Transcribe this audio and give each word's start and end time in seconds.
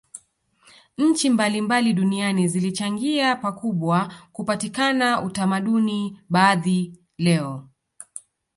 Nchi 0.97 1.29
mbalimbali 1.29 1.93
duniani 1.93 2.47
zilichangia 2.47 3.35
pakubwa 3.35 4.13
kupatikana 4.31 5.21
utamaduni 5.21 6.19
baadhi 6.29 6.97
leo 7.17 7.67